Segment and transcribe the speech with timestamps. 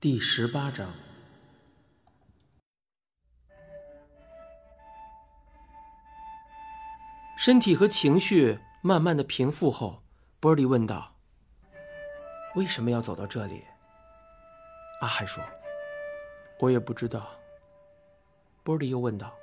[0.00, 0.94] 第十八章，
[7.36, 10.04] 身体和情绪慢慢的平复后，
[10.38, 11.16] 波利问道
[12.54, 13.64] ：“为什么要走到这里？”
[15.02, 15.42] 阿汉说
[16.62, 17.36] ：“我也不知道。”
[18.62, 19.36] 波利又问道：“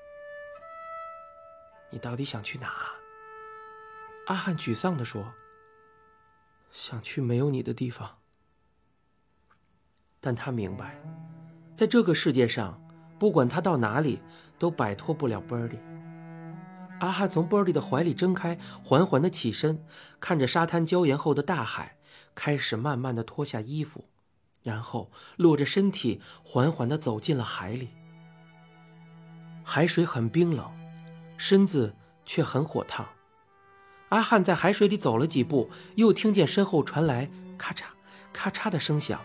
[1.92, 2.74] 你到底想去哪？”
[4.28, 5.34] 阿汉沮丧的说
[6.72, 8.20] ：“想去没有你的地方。”
[10.26, 11.00] 但他明白，
[11.76, 12.82] 在这个世界上，
[13.20, 14.24] 不管他到哪里，
[14.58, 15.78] 都摆脱不了 Birdy。
[17.00, 19.86] 阿汉从 Birdy 的怀里睁开，缓缓的起身，
[20.20, 21.98] 看着沙滩礁岩后的大海，
[22.34, 24.06] 开始慢慢的脱下衣服，
[24.64, 27.90] 然后裸着身体，缓缓的走进了海里。
[29.64, 30.68] 海水很冰冷，
[31.38, 33.08] 身子却很火烫。
[34.10, 37.84] 阿汉在海水里走了几步，又听见身后传来咔嚓
[38.34, 39.22] 咔嚓的声响。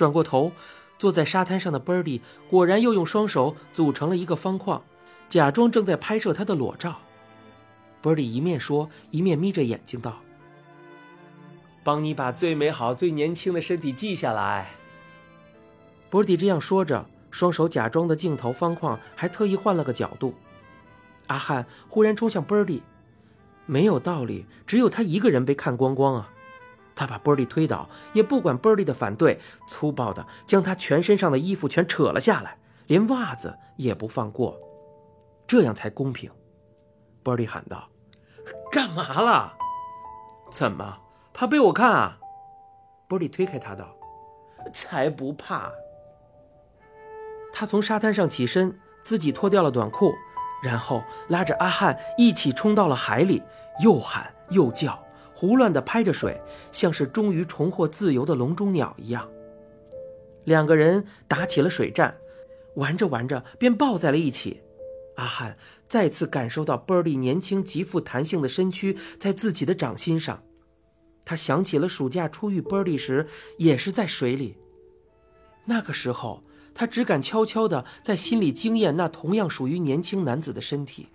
[0.00, 0.50] 转过头，
[0.98, 4.82] 坐在沙滩上的 Birdy 果然又用双手组成了一个方框，
[5.28, 6.96] 假装正在拍摄他的裸照。
[8.02, 10.22] Birdy 一面说，一面眯着眼睛道
[11.84, 14.70] ：“帮你把最美好、最年轻的身体记下来。
[16.10, 20.32] ”Birdy 这样说着，双手假装的镜头方框还特意换了个角度。
[21.26, 22.80] 阿汉忽然冲向 Birdy，
[23.66, 26.30] 没有道理，只有他一个人被看光光啊！
[27.00, 34.60] 他把波利推倒，也不管波利的反对，粗暴地将他全身上的衣服全扯了下来，连袜子也不放过，
[35.46, 36.30] 这样才公平。
[37.22, 37.88] 波利喊道
[38.70, 39.54] ：“干嘛了？
[40.50, 40.98] 怎么
[41.32, 42.18] 怕被我看啊？”
[43.08, 43.96] 波利推开他道
[44.70, 45.72] ：“才不怕。”
[47.50, 50.12] 他从沙滩上起身，自己脱掉了短裤，
[50.62, 53.42] 然后拉着阿汉一起冲到了海里，
[53.82, 55.02] 又喊又叫。
[55.40, 56.38] 胡乱地拍着水，
[56.70, 59.26] 像是终于重获自由的笼中鸟一样。
[60.44, 62.14] 两个人打起了水战，
[62.74, 64.60] 玩着玩着便抱在了一起。
[65.16, 65.56] 阿汉
[65.88, 70.42] 再次感受到 Birdy 年轻极富弹性的身躯在自己的掌心上，
[71.24, 73.26] 他想起了暑假初遇 Birdy 时
[73.56, 74.58] 也是在水里。
[75.64, 76.42] 那个时候，
[76.74, 81.08] 他只敢悄悄地在心里惊艳那同样属于年轻男子的身体。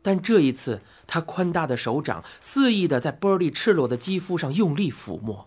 [0.00, 5.46] 但这一次，他宽大的手掌肆意的在 Birdy 赤裸的肌肤上用力抚摸。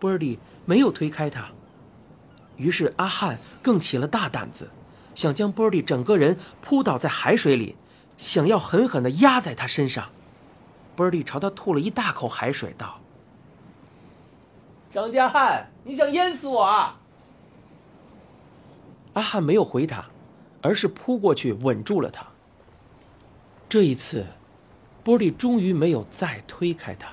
[0.00, 1.50] Birdy 没有推开他，
[2.56, 4.70] 于是阿汉更起了大胆子，
[5.14, 7.74] 想将 Birdy 整个人扑倒在海水里，
[8.16, 10.10] 想要狠狠的压在他身上。
[10.96, 13.00] Birdy 朝他吐了一大口海水，道
[14.90, 17.00] ：“张家汉，你想淹死我啊？”
[19.14, 20.06] 阿汉没有回答，
[20.62, 22.27] 而是扑过去吻住了他。
[23.68, 24.24] 这一次，
[25.04, 27.06] 波利终于没有再推开他。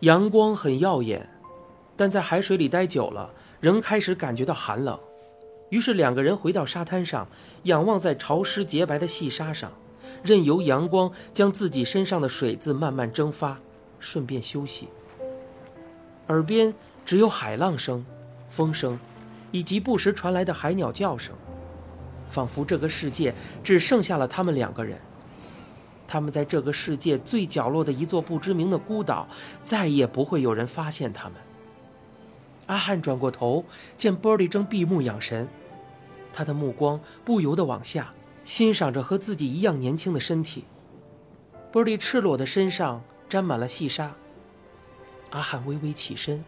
[0.00, 1.26] 阳光很耀眼，
[1.96, 4.98] 但在海水里待久了，仍开始感觉到寒冷。
[5.70, 7.26] 于是两个人回到沙滩上，
[7.62, 9.72] 仰望在潮湿洁白的细沙上，
[10.22, 13.58] 任由阳光将自己身上的水渍慢慢蒸发，
[13.98, 14.90] 顺便休息。
[16.28, 16.74] 耳边。
[17.04, 18.04] 只有海浪声、
[18.48, 18.98] 风声，
[19.50, 21.34] 以及不时传来的海鸟叫声，
[22.28, 24.98] 仿佛这个世界只剩下了他们两个人。
[26.06, 29.26] 他们在这个世界最角落的一座不知名的孤岛，
[29.64, 31.34] 再也不会有人发现他们。
[32.66, 33.64] 阿汉转过头，
[33.96, 35.48] 见波利正闭目养神，
[36.32, 38.12] 他的目光不由得往下
[38.44, 40.64] 欣赏着和自己一样年轻的身体。
[41.72, 44.14] 波利赤裸的身上沾满了细沙。
[45.30, 46.44] 阿汉微微起身。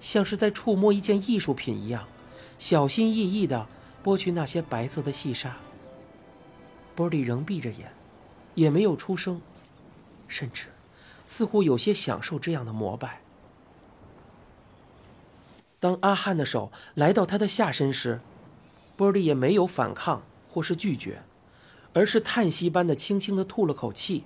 [0.00, 2.06] 像是在触摸一件艺术品一样，
[2.58, 3.66] 小心翼翼地
[4.02, 5.56] 剥去那些白色的细沙。
[6.94, 7.92] 波利仍闭着眼，
[8.54, 9.40] 也没有出声，
[10.26, 10.64] 甚至
[11.24, 13.20] 似乎有些享受这样的膜拜。
[15.80, 18.20] 当阿汉的手来到他的下身时，
[18.96, 21.22] 波利也没有反抗或是拒绝，
[21.92, 24.24] 而是叹息般的轻轻地吐了口气，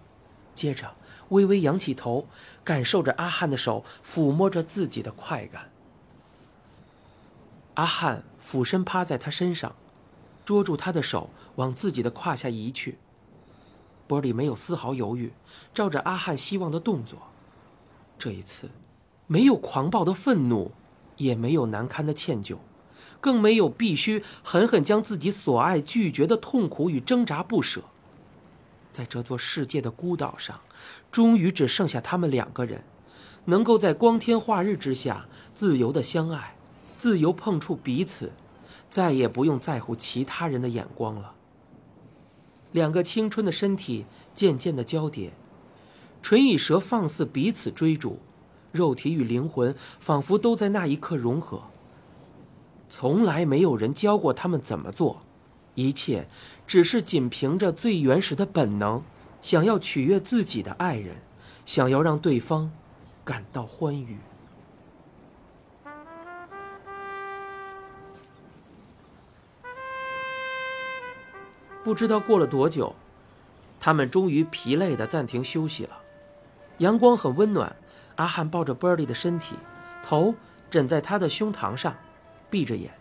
[0.54, 0.94] 接着。
[1.28, 2.26] 微微仰起头，
[2.62, 5.70] 感受着阿汉的手抚摸着自己的快感。
[7.74, 9.74] 阿汉俯身趴在他身上，
[10.44, 12.98] 捉住他的手往自己的胯下移去。
[14.06, 15.32] 波里没有丝毫犹豫，
[15.72, 17.18] 照着阿汉希望的动作。
[18.18, 18.68] 这一次，
[19.26, 20.72] 没有狂暴的愤怒，
[21.16, 22.58] 也没有难堪的歉疚，
[23.22, 27.84] 更没有必须狠狠将自己所爱拒绝的痛苦与挣扎不舍。
[28.92, 30.60] 在这座世界的孤岛上，
[31.10, 32.84] 终于只剩下他们两个人，
[33.46, 36.54] 能够在光天化日之下自由的相爱，
[36.98, 38.30] 自由碰触彼此，
[38.90, 41.34] 再也不用在乎其他人的眼光了。
[42.70, 45.32] 两个青春的身体渐渐的交叠，
[46.22, 48.18] 唇与舌放肆彼此追逐，
[48.70, 51.62] 肉体与灵魂仿佛都在那一刻融合。
[52.88, 55.20] 从来没有人教过他们怎么做，
[55.74, 56.26] 一切
[56.66, 59.02] 只是仅凭着最原始的本能，
[59.40, 61.16] 想要取悦自己的爱人，
[61.64, 62.70] 想要让对方
[63.24, 64.18] 感到欢愉。
[71.84, 72.94] 不知道过了多久，
[73.80, 75.98] 他们终于疲累的暂停休息了。
[76.78, 77.74] 阳光很温暖，
[78.14, 79.56] 阿汉抱着 Birdy 的身体，
[80.02, 80.34] 头
[80.70, 81.96] 枕在他的胸膛上，
[82.48, 82.92] 闭着眼，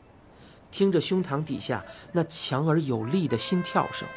[0.71, 4.07] 听着胸膛底下那强而有力的心跳声，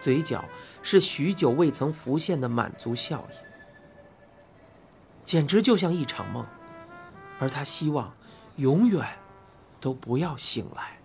[0.00, 0.44] 嘴角
[0.82, 3.34] 是许久未曾浮现的满足笑意，
[5.24, 6.44] 简直就像一场梦，
[7.38, 8.12] 而他希望
[8.56, 9.06] 永远
[9.80, 10.98] 都不要醒来。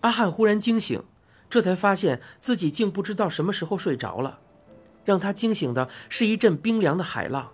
[0.00, 1.04] 阿汉忽然惊醒，
[1.50, 4.38] 这才发现自己竟不知道什么时候睡着了。
[5.04, 7.50] 让他惊醒的是一阵冰凉的海浪，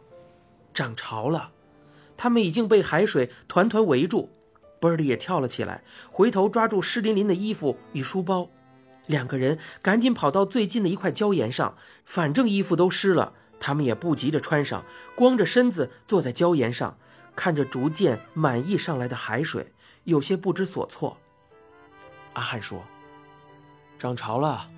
[0.75, 1.53] 涨潮了，
[2.15, 4.31] 他们已经被海水团团围住。
[4.81, 8.49] 波利也跳了起来，回头抓住湿淋淋的衣服与书包，
[9.07, 14.85] 两个人赶紧跑到最近的一块礁岩上，反正衣服都湿了，他们也不急着穿上，
[15.17, 16.97] 光着身子坐在礁岩上，
[17.35, 19.73] 看着逐渐满溢上来的海水，
[20.05, 21.17] 有些不知所措。
[22.35, 22.83] 阿汉说
[23.99, 24.69] ：“涨潮了。”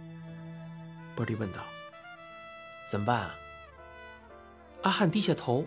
[1.15, 1.61] 波利问道
[2.91, 3.35] ：“怎么办啊？”
[4.83, 5.67] 阿汉低下头，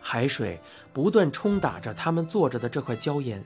[0.00, 0.60] 海水
[0.92, 3.44] 不断冲打着他们坐着的这块礁岩，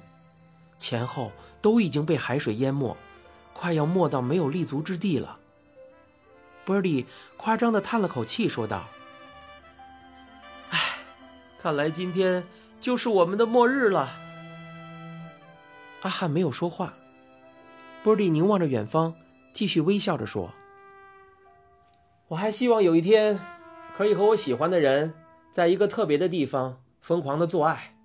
[0.79, 2.97] 前后都已经被海水淹没，
[3.53, 5.39] 快要没到没有立足之地了。
[6.65, 7.07] 波利
[7.37, 8.85] 夸张的叹了口气，说道
[10.71, 10.79] ：“唉，
[11.61, 12.47] 看来今天
[12.81, 14.11] 就是我们的末日了。”
[16.03, 16.95] 阿汉没有说话。
[18.03, 19.15] 波利凝望着远方，
[19.53, 20.53] 继续微笑着说
[22.29, 23.39] ：“我还希望有一天，
[23.97, 25.15] 可以和我喜欢的人，
[25.53, 27.97] 在一个特别的地方疯狂的做爱。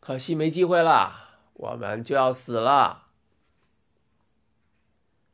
[0.00, 3.08] 可惜没机会了，我们就要死了。”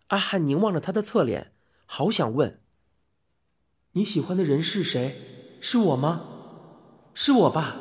[0.09, 1.53] 阿汉凝望着他的侧脸，
[1.87, 2.61] 好想问
[3.93, 5.59] ：“你喜欢的人是谁？
[5.61, 6.23] 是我吗？
[7.15, 7.77] 是我吧？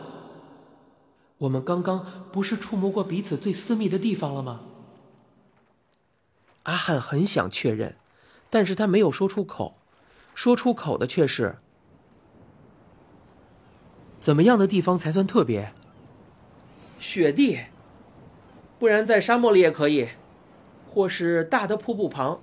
[1.40, 4.62] 我们刚刚不是触摸过彼此最私密的地方了吗？”
[6.64, 7.98] 阿汉很想确认，
[8.50, 9.78] 但是他没有说出口。
[10.36, 11.58] 说出口的却是
[14.22, 15.72] ：“怎么样的地方才算特别？
[17.00, 17.62] 雪地，
[18.78, 20.10] 不然在沙漠里也可以，
[20.88, 22.40] 或是大的瀑布旁，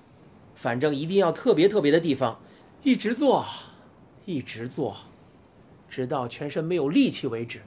[0.56, 2.40] 反正一定要特别特别的地方，
[2.82, 3.46] 一直做，
[4.24, 4.96] 一直做，
[5.88, 7.62] 直到全身没有力气为止。”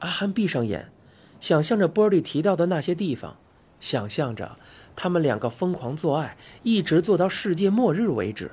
[0.00, 0.90] 阿汉闭上眼，
[1.38, 3.36] 想象着波利提到的那些地方。
[3.78, 4.56] 想象着
[4.94, 8.52] 他们两个疯狂做爱，一直做到世界末日为止。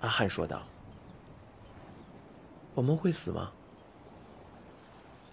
[0.00, 0.62] 阿汉说道
[2.74, 3.52] ：“我们会死吗？”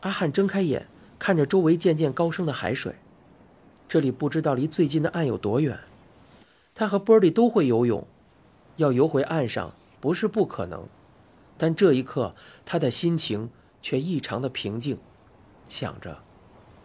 [0.01, 0.87] 阿汉睁开眼，
[1.19, 2.95] 看着周围渐渐高升的海水，
[3.87, 5.79] 这里不知道离最近的岸有多远。
[6.73, 8.07] 他和波利都会游泳，
[8.77, 10.87] 要游回岸上不是不可能，
[11.57, 12.33] 但这一刻
[12.65, 13.49] 他的心情
[13.81, 14.97] 却异常的平静，
[15.69, 16.23] 想着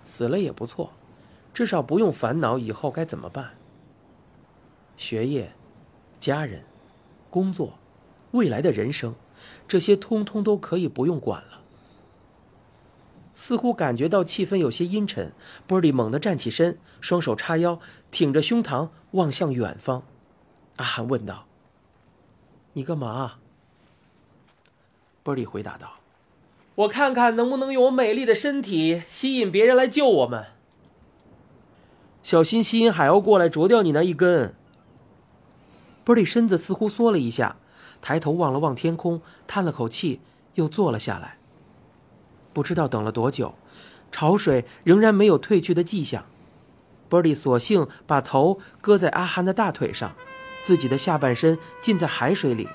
[0.04, 0.92] 死了也不错。
[1.54, 3.52] 至少不用烦恼以后该怎么办。
[4.98, 5.48] 学业、
[6.18, 6.62] 家人、
[7.30, 7.78] 工作、
[8.32, 9.14] 未来的人生，
[9.68, 11.60] 这些通通都可以不用管了。
[13.34, 15.32] 似乎感觉到气氛有些阴沉，
[15.66, 17.78] 波利猛地站起身，双手叉腰，
[18.10, 20.04] 挺着胸膛望向远方。
[20.76, 21.46] 阿寒问道
[22.72, 23.34] ：“你干嘛？”
[25.22, 26.00] 波利回答道
[26.76, 30.46] ：“我看看能不能用我美丽的身体吸引别人来救我们。”
[32.22, 34.54] 小心吸引海鸥过来啄掉你那一根。
[36.04, 37.56] 波利身子似乎缩了一下，
[38.00, 40.20] 抬头望了望天空，叹了口气，
[40.54, 41.38] 又坐了下来。
[42.52, 43.54] 不知道等了多久，
[44.10, 46.24] 潮水仍然没有退去的迹象。
[47.08, 50.14] 波利索性把头搁在阿汉的大腿上，
[50.62, 52.68] 自己的下半身浸在海水里，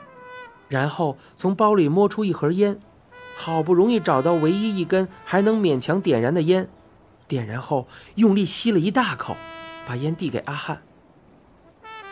[0.69, 2.79] 然后从包里摸出一盒烟，
[3.35, 6.69] 好不容易找到唯一一根还能勉强点燃的烟。
[7.27, 9.35] 点燃后，用力吸了一大口，
[9.85, 10.81] 把烟递给阿汉。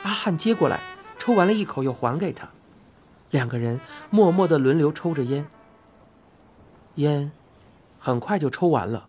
[0.04, 0.80] 阿汉接过来，
[1.18, 2.50] 抽完了一口，又还给他。
[3.32, 5.50] 两个人默默的轮流抽着烟。
[6.96, 7.32] 烟
[8.00, 9.08] 很快就抽完了。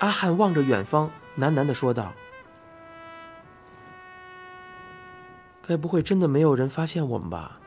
[0.00, 2.12] 阿汉望着远方，喃喃的说道
[5.66, 7.60] ：“该不会真的没有人发现我们吧？”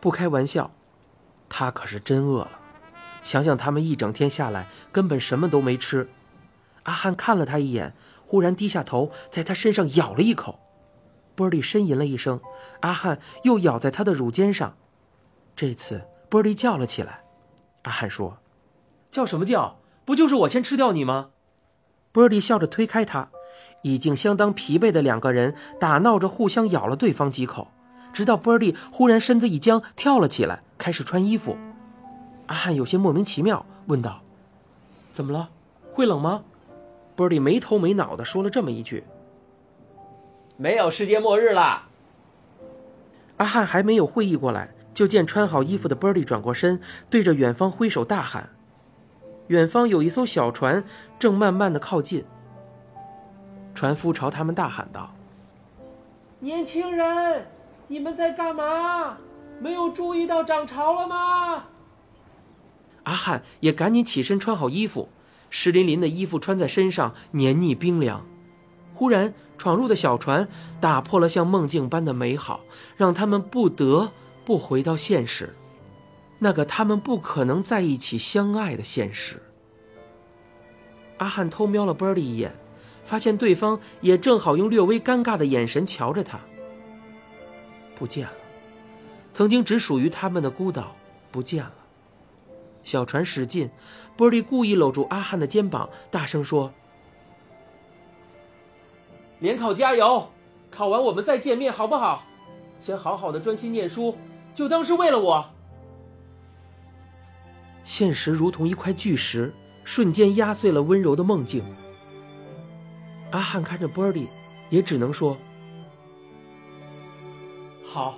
[0.00, 0.70] 不开玩笑，
[1.48, 2.50] 他可是真饿了。
[3.22, 6.08] 想想他们一整天下来根本什么都没吃。
[6.84, 7.94] 阿汉看了他一眼，
[8.26, 10.60] 忽然低下头，在他身上咬了一口。
[11.34, 12.40] 波利呻吟了一声，
[12.80, 14.76] 阿汉又咬在他的乳尖上。
[15.54, 17.24] 这次波利叫了起来。
[17.82, 18.38] 阿汉说
[19.10, 19.78] ：“叫什么叫？
[20.04, 21.30] 不就是我先吃掉你吗？”
[22.12, 23.30] 波利笑着推开他。
[23.82, 27.68] 已经相当疲惫的两个人打闹着，互相咬了对方几口，
[28.12, 31.56] 直到波利忽然身子一僵，跳了起来，开始穿衣服。
[32.46, 34.20] 阿汉有些莫名其妙，问道
[35.12, 35.50] ：“怎么了？
[35.92, 36.42] 会冷吗？”
[37.18, 39.02] 波利没头没脑的说了这么一句
[40.56, 41.88] ：“没有世界末日了。”
[43.38, 48.50] 阿汉还没有会意过来，就见穿好衣服的波利转过身，对着远方挥手大喊
[49.48, 50.84] ：“远方有一艘小船，
[51.18, 52.24] 正慢慢的靠近。”
[53.74, 55.12] 船夫朝他们大喊道
[56.38, 57.48] ：“年轻人，
[57.88, 59.18] 你们在干嘛？
[59.58, 61.64] 没有注意到涨潮了吗？”
[63.02, 65.08] 阿汉也赶紧起身穿好衣服，
[65.50, 68.26] 湿淋淋的衣服穿在身上黏腻冰凉。
[68.94, 70.48] 忽然，闯入的小船
[70.80, 72.60] 打破了像梦境般的美好，
[72.96, 74.10] 让他们不得
[74.44, 75.54] 不回到现实，
[76.40, 79.40] 那个他们不可能在一起相爱的现实。
[81.18, 82.52] 阿汉偷瞄了波利一眼，
[83.04, 86.40] 发现对方也正好用略微尴尬的眼神瞧着他。
[87.94, 88.34] 不见了，
[89.32, 90.96] 曾经只属于他们的孤岛
[91.30, 91.74] 不见了。
[92.88, 93.70] 小船驶近，
[94.16, 96.72] 波利故意搂住阿汉的肩膀，大声说
[99.40, 100.30] ：“联考加油！
[100.70, 102.22] 考完我们再见面，好不好？
[102.80, 104.16] 先好好的专心念书，
[104.54, 105.44] 就当是为了我。”
[107.84, 109.52] 现实如同一块巨石，
[109.84, 111.62] 瞬间压碎了温柔的梦境。
[113.32, 114.28] 阿汉看着波利，
[114.70, 115.36] 也只能说
[117.84, 118.14] ：“好，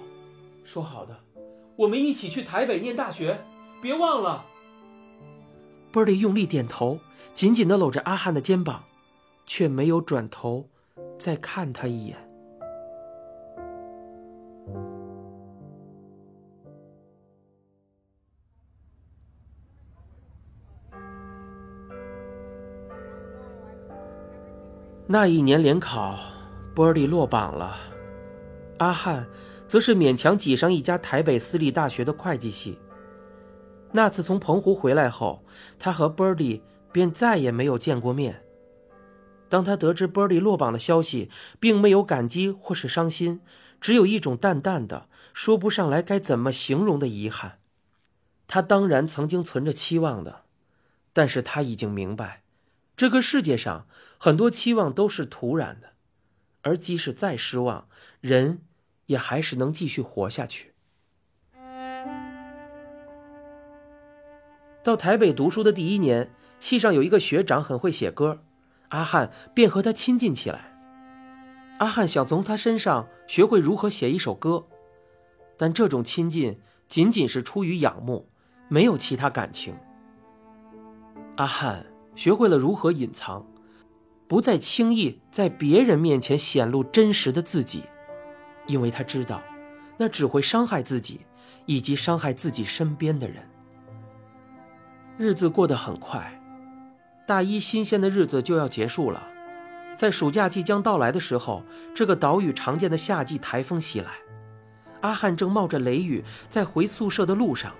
[0.62, 1.18] 说好的，
[1.74, 3.36] 我们一起去台北念大学，
[3.82, 4.46] 别忘了。”
[5.92, 7.00] 波利用力点头，
[7.34, 8.84] 紧紧的搂着阿汉的肩膀，
[9.44, 10.68] 却没有转头
[11.18, 12.16] 再看他一眼。
[25.12, 26.16] 那一年联考，
[26.72, 27.76] 波利落榜了，
[28.78, 29.26] 阿汉
[29.66, 32.78] 则是勉强挤上一家台北私立大学的会计系。
[33.92, 35.42] 那次从澎湖回来后，
[35.78, 38.42] 他和波利便再也没有见过面。
[39.48, 41.28] 当他得知波利落榜的消息，
[41.58, 43.40] 并没有感激或是伤心，
[43.80, 47.58] 只有一种淡淡的、说不上来该怎么形容的遗憾。
[48.46, 50.42] 他当然曾经存着期望的，
[51.12, 52.42] 但是他已经明白，
[52.96, 55.90] 这个世界上很多期望都是徒然的，
[56.62, 57.88] 而即使再失望，
[58.20, 58.62] 人
[59.06, 60.69] 也还是能继续活下去。
[64.82, 68.40] 到台北读书的第一年，系上有一个学长很会写歌，
[68.88, 70.74] 阿汉便和他亲近起来。
[71.78, 74.64] 阿汉想从他身上学会如何写一首歌，
[75.58, 76.58] 但这种亲近
[76.88, 78.28] 仅仅是出于仰慕，
[78.68, 79.74] 没有其他感情。
[81.36, 83.46] 阿汉学会了如何隐藏，
[84.26, 87.84] 不再轻易在别人面前显露真实的自己，
[88.66, 89.42] 因为他知道，
[89.98, 91.20] 那只会伤害自己，
[91.66, 93.49] 以及伤害自己身边的人。
[95.20, 96.40] 日子过得很快，
[97.26, 99.28] 大一新鲜的日子就要结束了。
[99.94, 101.62] 在暑假即将到来的时候，
[101.94, 104.12] 这个岛屿常见的夏季台风袭来。
[105.02, 107.74] 阿汉正冒着雷雨在回宿舍的路上，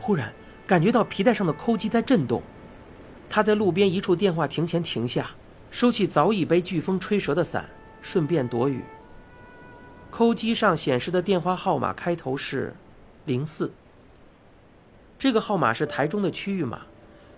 [0.00, 0.32] 忽然
[0.66, 2.42] 感觉到皮带上的扣机在震动。
[3.28, 5.32] 他在路边一处电话亭前停下，
[5.70, 7.68] 收起早已被飓风吹折的伞，
[8.00, 8.82] 顺便躲雨。
[10.10, 12.74] 扣机上显示的电话号码开头是
[13.26, 13.70] 零四。
[15.18, 16.82] 这个号码是台中的区域码，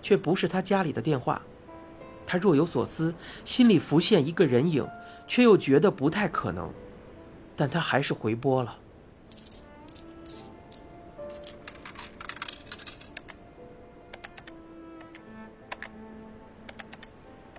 [0.01, 1.41] 却不是他家里的电话。
[2.25, 3.15] 他若有所思，
[3.45, 4.85] 心里浮现一个人影，
[5.27, 6.69] 却又觉得不太可能。
[7.55, 8.77] 但他还是回拨了。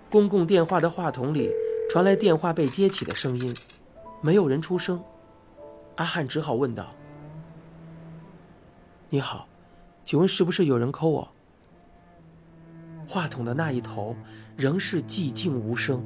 [0.09, 1.51] 公共电话的话筒里
[1.89, 3.55] 传来电话被接起的声音，
[4.21, 5.03] 没有人出声。
[5.95, 6.95] 阿汉只好问道
[9.09, 9.47] ：“你好。”
[10.09, 11.31] 请问是不是有人扣我？
[13.07, 14.15] 话筒的那一头
[14.57, 16.03] 仍是寂静无声。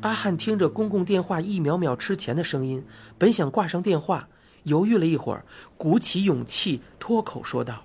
[0.00, 2.84] 阿汉听着公共电话一秒秒吃钱的声音，
[3.18, 4.28] 本想挂上电话，
[4.64, 5.44] 犹豫了一会儿，
[5.78, 7.84] 鼓起勇气脱口说道：“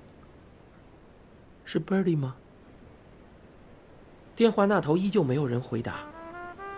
[1.64, 2.38] 是 Birdy 吗？”
[4.36, 6.08] 电话那头依旧没有人回答，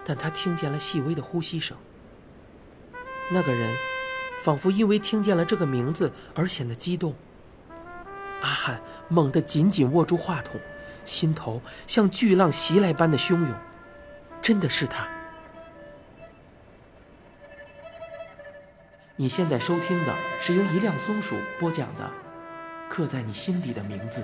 [0.04, 1.78] 但他听见了细微的呼吸声。
[3.32, 3.99] 那个人。
[4.42, 7.14] 仿佛因为听见了这个名字而显得激动。
[8.42, 10.60] 阿汉猛地紧紧握住话筒，
[11.04, 13.54] 心头像巨浪袭来般的汹涌。
[14.42, 15.08] 真的是他！
[19.18, 22.06] 你现在收听的是由一辆松鼠播讲的
[22.90, 24.22] 《刻在你心底的名字》。